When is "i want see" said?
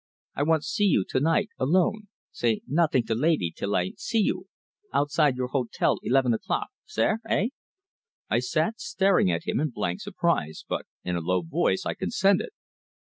0.35-0.85